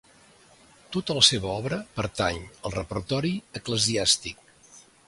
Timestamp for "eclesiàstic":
3.63-4.47